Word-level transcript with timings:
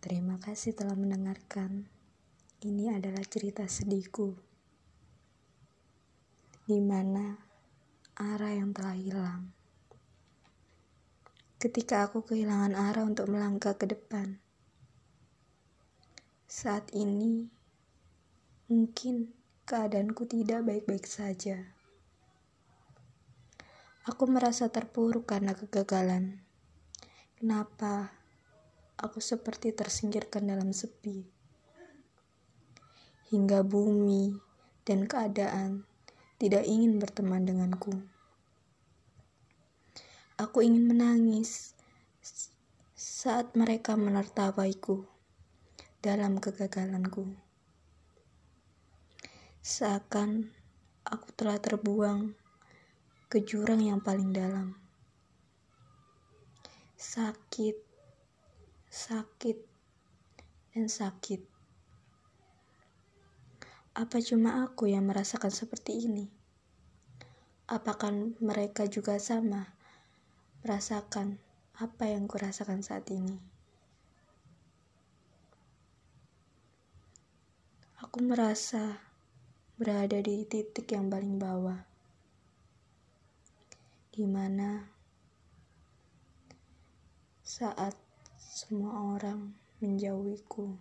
Terima 0.00 0.40
kasih 0.40 0.72
telah 0.72 0.96
mendengarkan. 0.96 1.84
Ini 2.64 2.96
adalah 2.96 3.20
cerita 3.28 3.68
sedihku, 3.68 4.32
di 6.64 6.80
mana 6.80 7.36
arah 8.16 8.56
yang 8.56 8.72
telah 8.72 8.96
hilang. 8.96 9.52
Ketika 11.60 12.08
aku 12.08 12.24
kehilangan 12.24 12.72
arah 12.72 13.04
untuk 13.04 13.28
melangkah 13.28 13.76
ke 13.76 13.84
depan, 13.84 14.40
saat 16.48 16.88
ini 16.96 17.52
mungkin 18.72 19.36
keadaanku 19.68 20.24
tidak 20.24 20.64
baik-baik 20.64 21.04
saja. 21.04 21.76
Aku 24.08 24.24
merasa 24.24 24.72
terpuruk 24.72 25.28
karena 25.28 25.52
kegagalan. 25.52 26.40
Kenapa 27.36 28.19
aku 29.00 29.18
seperti 29.18 29.72
tersingkirkan 29.72 30.44
dalam 30.52 30.76
sepi? 30.76 31.24
Hingga 33.32 33.64
bumi 33.64 34.36
dan 34.84 35.08
keadaan 35.08 35.88
tidak 36.36 36.68
ingin 36.68 37.00
berteman 37.00 37.48
denganku. 37.48 37.96
Aku 40.36 40.64
ingin 40.64 40.88
menangis 40.88 41.76
saat 42.96 43.52
mereka 43.56 43.96
menertawaiku 43.96 45.04
dalam 46.00 46.40
kegagalanku. 46.40 47.28
Seakan 49.60 50.48
aku 51.04 51.28
telah 51.36 51.60
terbuang 51.60 52.32
ke 53.28 53.44
jurang 53.44 53.84
yang 53.84 54.00
paling 54.00 54.32
dalam. 54.32 54.80
Sakit, 56.96 57.89
sakit, 58.90 59.54
dan 60.74 60.90
sakit. 60.90 61.46
Apa 63.94 64.18
cuma 64.18 64.66
aku 64.66 64.90
yang 64.90 65.06
merasakan 65.06 65.54
seperti 65.54 66.10
ini? 66.10 66.26
Apakah 67.70 68.10
mereka 68.42 68.90
juga 68.90 69.14
sama 69.22 69.70
merasakan 70.66 71.38
apa 71.78 72.10
yang 72.10 72.26
kurasakan 72.26 72.82
saat 72.82 73.06
ini? 73.14 73.38
Aku 78.02 78.26
merasa 78.26 78.98
berada 79.78 80.18
di 80.18 80.42
titik 80.50 80.90
yang 80.90 81.06
paling 81.06 81.38
bawah, 81.38 81.78
di 84.10 84.26
mana 84.26 84.90
saat 87.46 88.09
semua 88.60 89.16
orang 89.16 89.56
menjauhiku, 89.80 90.76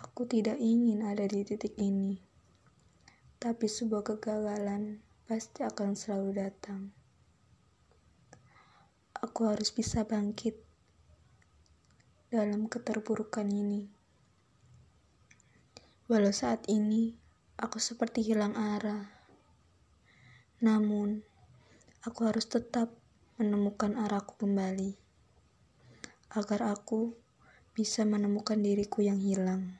aku 0.00 0.24
tidak 0.24 0.56
ingin 0.56 1.04
ada 1.04 1.28
di 1.28 1.44
titik 1.44 1.76
ini, 1.76 2.16
tapi 3.36 3.68
sebuah 3.68 4.00
kegagalan 4.00 5.04
pasti 5.28 5.60
akan 5.60 5.92
selalu 5.92 6.40
datang. 6.40 6.88
Aku 9.20 9.44
harus 9.44 9.68
bisa 9.68 10.08
bangkit 10.08 10.56
dalam 12.32 12.72
keterpurukan 12.72 13.44
ini. 13.44 13.92
Walau 16.08 16.32
saat 16.32 16.64
ini 16.72 17.12
aku 17.60 17.76
seperti 17.76 18.24
hilang 18.24 18.56
arah, 18.56 19.04
namun 20.64 21.20
aku 22.08 22.24
harus 22.24 22.48
tetap 22.48 23.04
menemukan 23.36 24.00
arahku 24.00 24.40
kembali 24.40 24.96
agar 26.32 26.72
aku 26.72 27.12
bisa 27.76 28.08
menemukan 28.08 28.56
diriku 28.56 29.04
yang 29.04 29.20
hilang. 29.20 29.76